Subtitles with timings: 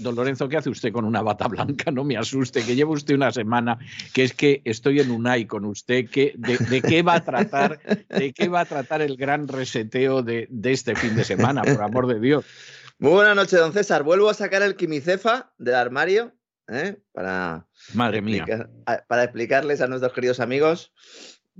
[0.00, 1.90] Don Lorenzo, ¿qué hace usted con una bata blanca?
[1.90, 3.78] No me asuste, que lleva usted una semana,
[4.12, 8.32] que es que estoy en UNAI con usted, que de, qué va a tratar, de
[8.32, 12.20] qué va a tratar el gran reseteo de, este fin de semana, por amor de
[12.20, 12.44] Dios.
[12.98, 14.02] Muy buenas noches, don César.
[14.02, 16.34] Vuelvo a sacar el quimicefa del armario
[16.68, 17.00] ¿eh?
[17.12, 18.44] para, Madre mía.
[19.08, 20.92] para explicarles a nuestros queridos amigos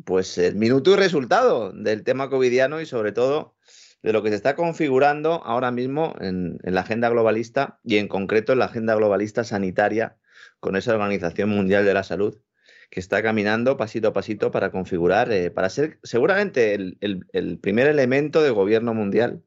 [0.04, 3.56] pues el minuto y resultado del tema covidiano y sobre todo
[4.02, 8.52] de lo que se está configurando ahora mismo en, la agenda globalista y en concreto
[8.52, 10.16] en la agenda globalista sanitaria
[10.58, 12.38] con esa Organización Mundial de la Salud
[12.90, 18.42] que está caminando pasito a pasito para configurar, eh, para ser seguramente el, primer elemento
[18.42, 19.44] de gobierno mundial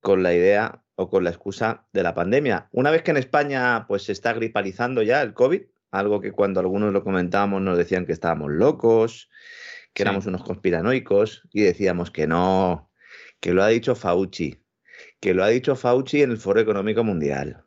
[0.00, 2.68] con la idea o con la excusa de la pandemia.
[2.72, 5.62] Una vez que en España pues se está gripalizando ya el COVID,
[5.92, 9.30] algo que cuando algunos lo comentábamos nos decían que estábamos locos,
[9.94, 12.90] que éramos unos conspiranoicos y decíamos que no,
[13.42, 14.62] que lo ha dicho Fauci,
[15.20, 17.64] que lo ha dicho Fauci en el Foro Económico Mundial,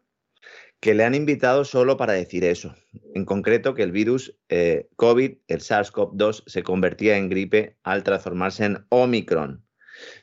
[0.79, 2.73] que le han invitado solo para decir eso.
[3.13, 8.63] En concreto, que el virus eh, COVID, el SARS-CoV-2, se convertía en gripe al transformarse
[8.63, 9.65] en Omicron.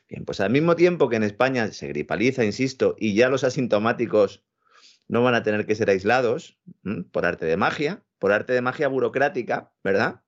[0.09, 4.43] Bien, pues al mismo tiempo que en España se gripaliza, insisto, y ya los asintomáticos
[5.07, 6.57] no van a tener que ser aislados
[7.11, 10.21] por arte de magia, por arte de magia burocrática, ¿verdad?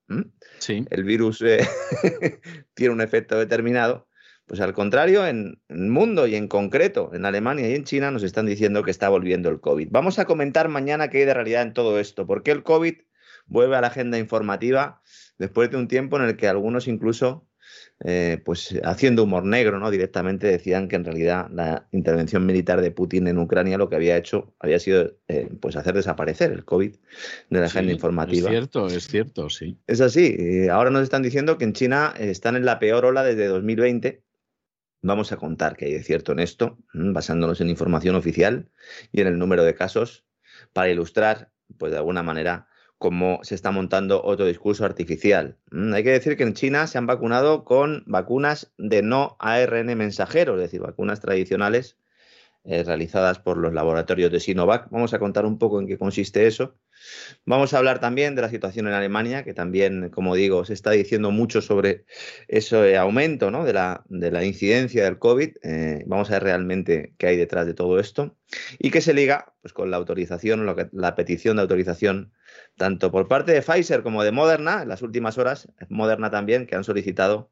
[0.58, 0.86] Sí.
[0.90, 1.66] El virus eh,
[2.74, 4.06] tiene un efecto determinado.
[4.46, 8.22] Pues al contrario, en el mundo y en concreto en Alemania y en China nos
[8.22, 9.88] están diciendo que está volviendo el COVID.
[9.90, 12.94] Vamos a comentar mañana qué hay de realidad en todo esto, por qué el COVID
[13.46, 15.02] vuelve a la agenda informativa
[15.38, 17.48] después de un tiempo en el que algunos incluso,
[18.04, 19.90] eh, pues haciendo humor negro, ¿no?
[19.90, 24.16] Directamente decían que en realidad la intervención militar de Putin en Ucrania lo que había
[24.16, 26.94] hecho había sido eh, pues hacer desaparecer el COVID
[27.50, 28.48] de la agenda informativa.
[28.48, 29.76] Es cierto, es cierto, sí.
[29.88, 30.68] Es así.
[30.70, 34.25] Ahora nos están diciendo que en China están en la peor ola desde 2020
[35.06, 38.72] Vamos a contar qué hay de cierto en esto, basándonos en información oficial
[39.12, 40.26] y en el número de casos,
[40.72, 42.66] para ilustrar, pues de alguna manera,
[42.98, 45.58] cómo se está montando otro discurso artificial.
[45.94, 50.54] Hay que decir que en China se han vacunado con vacunas de no ARN mensajero,
[50.54, 51.96] es decir, vacunas tradicionales
[52.68, 54.90] eh, realizadas por los laboratorios de Sinovac.
[54.90, 56.74] Vamos a contar un poco en qué consiste eso.
[57.44, 60.90] Vamos a hablar también de la situación en Alemania, que también, como digo, se está
[60.90, 62.04] diciendo mucho sobre
[62.48, 63.64] ese aumento ¿no?
[63.64, 65.56] de, la, de, la, incidencia del COVID.
[65.62, 68.36] Eh, vamos a ver realmente qué hay detrás de todo esto
[68.78, 72.32] y qué se liga pues, con la autorización, la petición de autorización
[72.76, 76.76] tanto por parte de Pfizer como de Moderna, en las últimas horas, Moderna también, que
[76.76, 77.50] han solicitado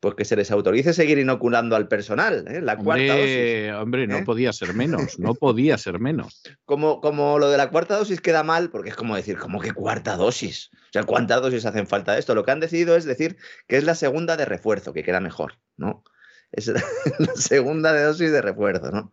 [0.00, 2.62] pues que se les autorice seguir inoculando al personal, ¿eh?
[2.62, 3.72] la cuarta dosis.
[3.74, 4.24] Hombre, no ¿eh?
[4.24, 6.42] podía ser menos, no podía ser menos.
[6.64, 9.72] Como, como lo de la cuarta dosis queda mal, porque es como decir, ¿cómo que
[9.72, 10.70] cuarta dosis?
[10.72, 12.34] O sea, ¿cuántas dosis hacen falta de esto?
[12.34, 13.36] Lo que han decidido es decir
[13.68, 16.02] que es la segunda de refuerzo, que queda mejor, ¿no?
[16.50, 16.66] Es
[17.18, 19.12] la segunda de dosis de refuerzo, ¿no?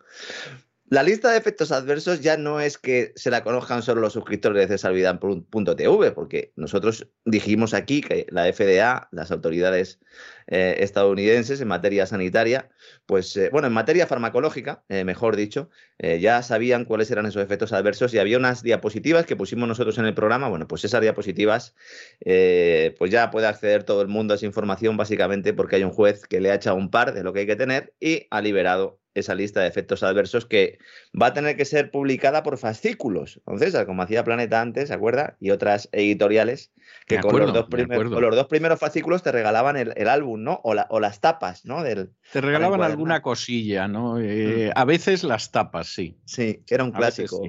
[0.89, 4.61] La lista de efectos adversos ya no es que se la conozcan solo los suscriptores
[4.61, 9.99] de cesarvidal.tv, porque nosotros dijimos aquí que la FDA, las autoridades
[10.47, 12.69] eh, estadounidenses en materia sanitaria,
[13.05, 15.69] pues eh, bueno, en materia farmacológica, eh, mejor dicho,
[15.99, 20.05] ya sabían cuáles eran esos efectos adversos y había unas diapositivas que pusimos nosotros en
[20.05, 20.47] el programa.
[20.47, 21.75] Bueno, pues esas diapositivas,
[22.23, 26.25] pues ya puede acceder todo el mundo a esa información básicamente porque hay un juez
[26.27, 28.99] que le ha echado un par de lo que hay que tener y ha liberado
[29.19, 30.79] esa lista de efectos adversos que
[31.19, 33.41] va a tener que ser publicada por fascículos.
[33.47, 35.37] Entonces, como hacía Planeta antes, ¿se acuerda?
[35.39, 36.71] Y otras editoriales
[37.05, 40.59] que con, los dos los dos primeros fascículos te regalaban el, álbum, ¿no?
[40.63, 41.83] O, o, las tapas, ¿no?
[41.83, 44.19] Del, te regalaban alguna cosilla, ¿no?
[44.19, 44.71] Eh, mm.
[44.75, 46.17] A veces las tapas, sí.
[46.25, 47.41] Sí, era un clásico.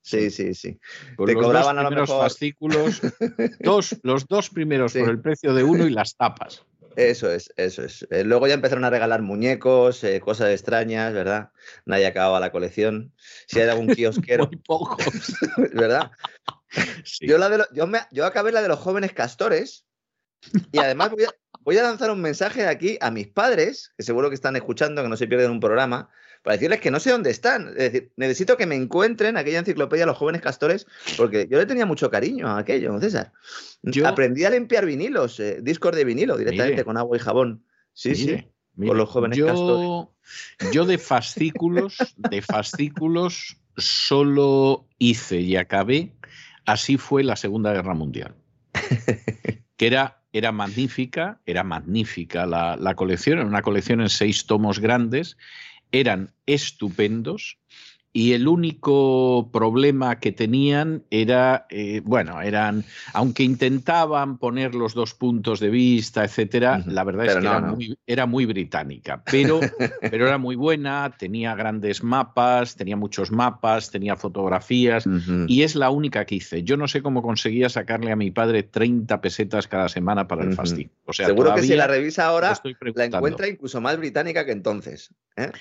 [0.00, 0.78] Sí, sí, sí.
[1.16, 3.00] te los cobraban dos primeros fascículos,
[3.60, 6.64] dos, los dos primeros por el precio de uno y las tapas.
[6.96, 8.06] Eso es, eso es.
[8.10, 11.50] Eh, luego ya empezaron a regalar muñecos, eh, cosas extrañas, ¿verdad?
[11.84, 13.12] Nadie acababa la colección.
[13.46, 14.46] Si hay algún kiosquero.
[14.46, 14.98] Muy pocos.
[15.74, 16.10] ¿Verdad?
[17.20, 19.86] Yo, la de yo, me, yo acabé la de los jóvenes castores.
[20.72, 21.30] Y además voy a,
[21.60, 25.08] voy a lanzar un mensaje aquí a mis padres, que seguro que están escuchando, que
[25.08, 26.10] no se pierden un programa,
[26.42, 27.68] para decirles que no sé dónde están.
[27.68, 30.86] Es decir, necesito que me encuentren aquella enciclopedia Los jóvenes castores,
[31.16, 33.32] porque yo le tenía mucho cariño a aquello, César.
[33.82, 37.64] Yo aprendí a limpiar vinilos, eh, discos de vinilo, directamente con agua y jabón.
[37.94, 38.44] Sí, sí.
[38.76, 40.08] con los jóvenes castores.
[40.72, 46.12] Yo de fascículos, de fascículos, solo hice y acabé.
[46.64, 48.34] Así fue la Segunda Guerra Mundial.
[49.76, 54.78] que era, era magnífica, era magnífica la, la colección, era una colección en seis tomos
[54.78, 55.36] grandes
[55.92, 57.58] eran estupendos
[58.12, 62.84] y el único problema que tenían era, eh, bueno, eran,
[63.14, 68.44] aunque intentaban poner los dos puntos de vista, etcétera, la verdad es que era, Muy,
[68.44, 69.60] británica, pero,
[70.10, 75.04] pero era muy buena, tenía grandes mapas, tenía muchos mapas, tenía fotografías,
[75.46, 76.64] y es la única que hice.
[76.64, 80.54] Yo no sé cómo conseguía sacarle a mi padre 30 pesetas cada semana para el
[80.54, 80.90] fasting.
[81.06, 82.52] O sea, Seguro que si la revisa ahora,
[82.94, 85.14] la encuentra incluso más británica que entonces.
[85.36, 85.52] ¿Eh?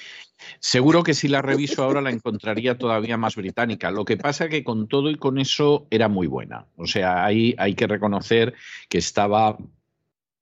[0.59, 3.91] Seguro que si la reviso ahora la encontraría todavía más británica.
[3.91, 6.68] Lo que pasa que con todo y con eso era muy buena.
[6.75, 8.53] O sea, ahí hay que reconocer
[8.89, 9.57] que estaba,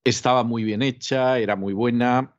[0.03, 2.33] estaba muy bien hecha, era muy buena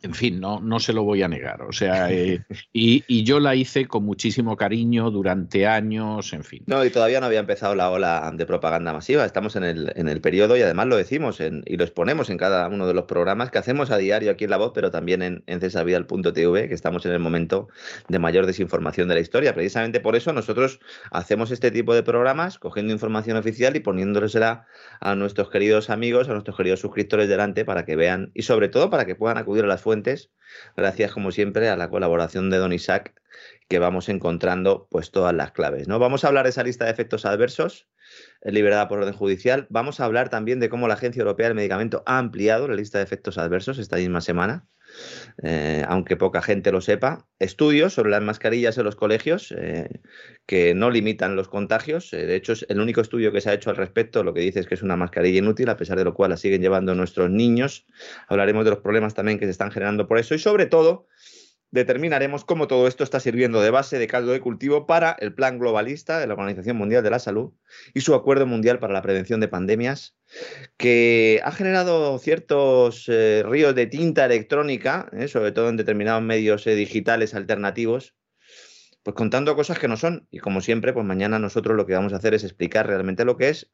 [0.00, 1.62] en fin, no, no se lo voy a negar.
[1.62, 6.62] O sea, eh, y, yo la hice con muchísimo cariño durante años, en fin.
[6.66, 9.24] No, y todavía no había empezado la ola de propaganda masiva.
[9.24, 12.68] Estamos en el, en el periodo y además lo decimos y lo exponemos en cada
[12.68, 15.42] uno de los programas que hacemos a diario aquí en La Voz, pero también en,
[15.46, 17.68] en Cesarvidal.tv, que estamos en el momento
[18.08, 19.52] de mayor desinformación de la historia.
[19.52, 20.78] Precisamente por eso nosotros
[21.10, 24.66] hacemos este tipo de programas, cogiendo información oficial y poniéndosela
[25.00, 28.90] a nuestros queridos amigos, a nuestros queridos suscriptores delante para que vean y sobre todo
[28.90, 30.30] para que puedan acudir a las fuentes,
[30.76, 33.14] gracias como siempre a la colaboración de Don Isaac,
[33.68, 35.88] que vamos encontrando pues todas las claves.
[35.88, 35.98] ¿no?
[35.98, 37.88] Vamos a hablar de esa lista de efectos adversos
[38.42, 39.66] eh, liberada por orden judicial.
[39.70, 42.98] Vamos a hablar también de cómo la Agencia Europea del Medicamento ha ampliado la lista
[42.98, 44.68] de efectos adversos esta misma semana.
[45.42, 50.00] Eh, aunque poca gente lo sepa, estudios sobre las mascarillas en los colegios eh,
[50.46, 52.12] que no limitan los contagios.
[52.12, 54.40] Eh, de hecho, es el único estudio que se ha hecho al respecto lo que
[54.40, 56.94] dice es que es una mascarilla inútil, a pesar de lo cual la siguen llevando
[56.94, 57.86] nuestros niños.
[58.26, 61.06] Hablaremos de los problemas también que se están generando por eso y sobre todo
[61.70, 65.58] determinaremos cómo todo esto está sirviendo de base de caldo de cultivo para el plan
[65.58, 67.52] globalista de la Organización Mundial de la Salud
[67.94, 70.16] y su acuerdo mundial para la prevención de pandemias,
[70.76, 76.66] que ha generado ciertos eh, ríos de tinta electrónica, eh, sobre todo en determinados medios
[76.66, 78.14] eh, digitales alternativos,
[79.02, 80.26] pues contando cosas que no son.
[80.30, 83.36] Y como siempre, pues mañana nosotros lo que vamos a hacer es explicar realmente lo
[83.36, 83.70] que es.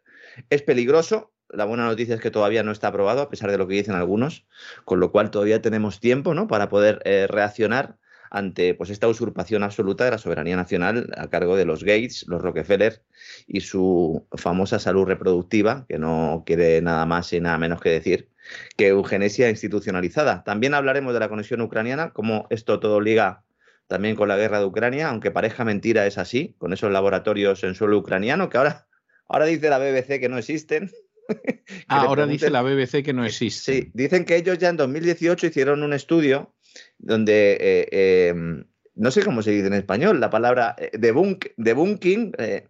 [0.51, 3.67] Es peligroso, la buena noticia es que todavía no está aprobado, a pesar de lo
[3.67, 4.47] que dicen algunos,
[4.85, 6.47] con lo cual todavía tenemos tiempo ¿no?
[6.49, 7.97] para poder eh, reaccionar
[8.31, 12.43] ante pues, esta usurpación absoluta de la soberanía nacional a cargo de los Gates, los
[12.43, 13.03] Rockefeller
[13.47, 18.29] y su famosa salud reproductiva, que no quiere nada más y nada menos que decir
[18.77, 20.43] que eugenesia institucionalizada.
[20.43, 23.45] También hablaremos de la conexión ucraniana, cómo esto todo liga
[23.87, 27.75] también con la guerra de Ucrania, aunque parezca mentira, es así, con esos laboratorios en
[27.75, 28.89] suelo ucraniano que ahora,
[29.29, 30.91] ahora dice la BBC que no existen,
[31.89, 33.73] Ah, ahora dice la BBC que no existe.
[33.73, 36.55] Sí, dicen que ellos ya en 2018 hicieron un estudio
[36.99, 42.33] donde, eh, em, no sé cómo se dice en español, la palabra eh, debunk, debunking,
[42.39, 42.69] eh,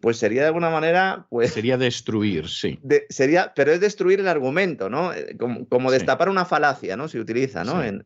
[0.00, 1.52] pues sería de alguna manera, pues...
[1.52, 2.78] Sería destruir, sí.
[3.08, 5.12] sería, pero es destruir el argumento, ¿no?
[5.68, 7.08] Como, destapar una falacia, ¿no?
[7.08, 7.82] Se utiliza, ¿no?
[7.82, 8.04] En,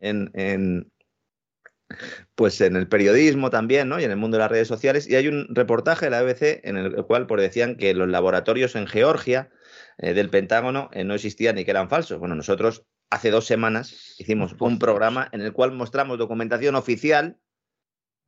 [2.35, 4.01] pues en el periodismo también, ¿no?
[4.01, 5.09] Y en el mundo de las redes sociales.
[5.09, 8.75] Y hay un reportaje de la BBC en el cual pues, decían que los laboratorios
[8.77, 9.51] en Georgia
[9.99, 12.19] eh, del Pentágono eh, no existían ni que eran falsos.
[12.19, 17.39] Bueno, nosotros hace dos semanas hicimos un programa en el cual mostramos documentación oficial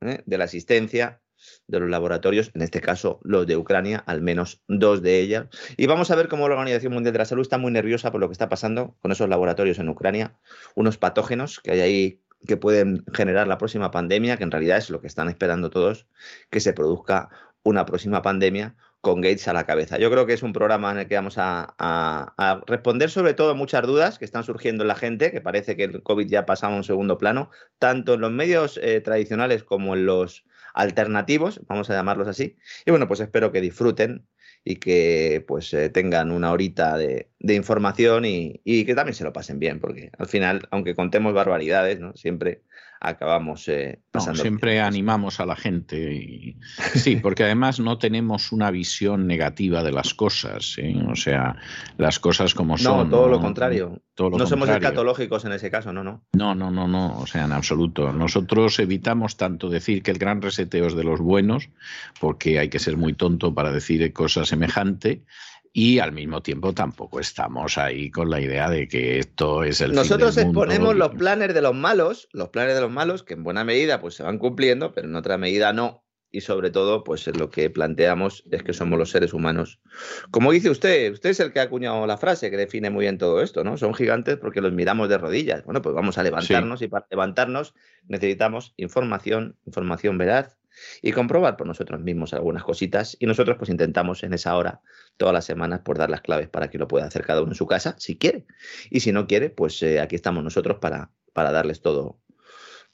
[0.01, 1.21] eh, de la existencia
[1.67, 5.47] de los laboratorios, en este caso los de Ucrania, al menos dos de ellas.
[5.77, 8.21] Y vamos a ver cómo la Organización Mundial de la Salud está muy nerviosa por
[8.21, 10.39] lo que está pasando con esos laboratorios en Ucrania,
[10.75, 14.89] unos patógenos que hay ahí que pueden generar la próxima pandemia, que en realidad es
[14.89, 16.07] lo que están esperando todos,
[16.49, 17.29] que se produzca
[17.63, 19.99] una próxima pandemia con Gates a la cabeza.
[19.99, 23.85] Yo creo que es un programa en el que vamos a, responder sobre todo muchas
[23.85, 26.73] dudas que están surgiendo en la gente, que parece que el COVID ya ha pasado
[26.73, 30.43] a un segundo plano, tanto en los medios eh, tradicionales como en los
[30.73, 32.57] alternativos, vamos a llamarlos así.
[32.83, 34.25] Y bueno, pues espero que disfruten
[34.63, 39.33] y que pues eh, tengan una horita de, información y, y, que también se lo
[39.33, 42.13] pasen bien, porque al final, aunque contemos barbaridades, ¿no?
[42.15, 42.63] siempre
[42.99, 44.41] acabamos eh, pasando.
[44.41, 46.13] siempre animamos a la gente.
[46.13, 46.57] Y...
[46.95, 50.75] Sí, porque además no tenemos una visión negativa de las cosas.
[50.77, 50.95] ¿eh?
[51.09, 51.55] O sea,
[51.97, 53.09] las cosas como son.
[53.09, 54.01] No, todo lo contrario.
[54.17, 56.23] no somos escatológicos en ese caso, no, no.
[56.33, 57.19] No, no, no, no.
[57.19, 58.11] O sea, en absoluto.
[58.11, 61.69] Nosotros evitamos tanto decir que el gran reseteo es de los buenos,
[62.19, 65.23] porque hay que ser muy tonto para decir cosas semejante
[65.77, 69.91] y al mismo tiempo tampoco estamos ahí con la idea de que esto es el
[69.91, 70.63] Nosotros fin del mundo.
[70.63, 73.99] exponemos los planes de los malos, los planes de los malos que en buena medida
[73.99, 76.05] pues se van cumpliendo, pero en otra medida no.
[76.31, 79.81] Y sobre todo, pues lo que planteamos es que somos los seres humanos.
[80.31, 83.17] Como dice usted, usted es el que ha acuñado la frase que define muy bien
[83.17, 83.75] todo esto, ¿no?
[83.75, 85.65] Son gigantes porque los miramos de rodillas.
[85.65, 87.73] Bueno, pues vamos a levantarnos y para levantarnos
[88.07, 90.54] necesitamos información, información veraz,
[91.01, 93.15] y comprobar por nosotros mismos algunas cositas.
[93.19, 94.81] Y nosotros pues intentamos en esa hora,
[95.17, 97.55] todas las semanas, por dar las claves para que lo pueda hacer cada uno en
[97.55, 98.45] su casa, si quiere.
[98.89, 102.19] Y si no quiere, pues eh, aquí estamos nosotros para, para darles todo,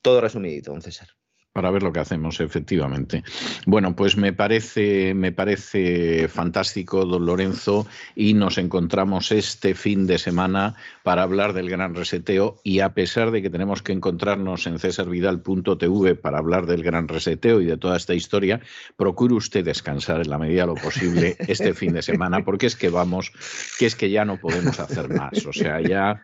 [0.02, 1.21] todo resumidito, don César
[1.54, 3.24] para ver lo que hacemos, efectivamente.
[3.66, 10.18] Bueno, pues me parece, me parece fantástico, don Lorenzo, y nos encontramos este fin de
[10.18, 12.60] semana para hablar del gran reseteo.
[12.64, 17.60] Y a pesar de que tenemos que encontrarnos en cesarvidal.tv para hablar del gran reseteo
[17.60, 18.62] y de toda esta historia,
[18.96, 22.78] procure usted descansar en la medida de lo posible este fin de semana, porque es
[22.78, 23.32] que vamos,
[23.78, 25.46] que es que ya no podemos hacer más.
[25.46, 26.24] O sea, ya,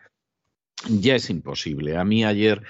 [0.88, 1.98] ya es imposible.
[1.98, 2.62] A mí ayer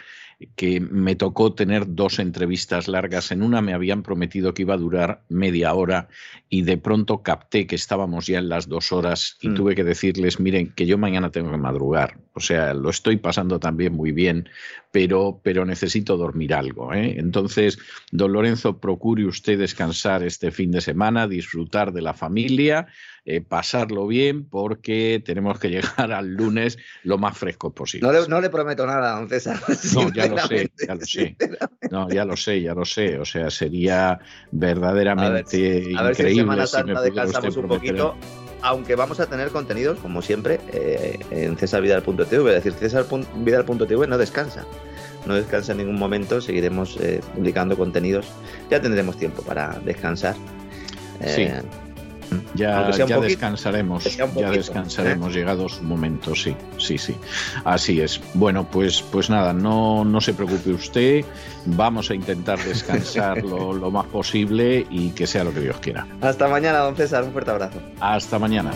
[0.54, 3.33] que me tocó tener dos entrevistas largas.
[3.33, 6.09] En una me habían prometido que iba a durar media hora
[6.49, 9.54] y de pronto capté que estábamos ya en las dos horas y mm.
[9.54, 12.18] tuve que decirles, miren, que yo mañana tengo que madrugar.
[12.35, 14.49] O sea, lo estoy pasando también muy bien,
[14.92, 16.95] pero, pero necesito dormir algo.
[16.95, 17.16] ¿eh?
[17.18, 17.78] Entonces,
[18.12, 22.87] don Lorenzo, procure usted descansar este fin de semana, disfrutar de la familia
[23.31, 28.09] eh, pasarlo bien porque tenemos que llegar al lunes lo más fresco posible.
[28.27, 29.61] No le, prometo nada, don César.
[29.95, 31.37] No, ya lo sé, ya lo sé.
[31.91, 33.19] No, ya lo sé, ya lo sé.
[33.19, 34.19] O sea, sería
[34.51, 38.17] verdaderamente a ver, si Semana Santa descansamos un poquito
[38.63, 42.57] aunque vamos a tener contenidos, como siempre, eh, en cesarvidal.tv.
[42.57, 44.65] Es decir, cesarvidal.tv no descansa.
[45.27, 46.41] No descansa en ningún momento.
[46.41, 48.27] Seguiremos eh, publicando contenidos.
[48.71, 50.35] Ya tendremos tiempo para descansar.
[51.25, 51.47] sí.
[52.55, 52.83] Ya,
[53.21, 55.39] descansaremos, ya descansaremos, ¿eh?
[55.39, 57.17] llegado su momento, sí, sí, sí.
[57.65, 58.21] Así es.
[58.35, 61.25] Bueno, pues, pues nada, no, no se preocupe usted,
[61.67, 66.07] vamos a intentar descansar lo, lo más posible y que sea lo que Dios quiera.
[66.21, 67.79] Hasta mañana, don César, un fuerte abrazo.
[68.01, 68.71] Hasta mañana.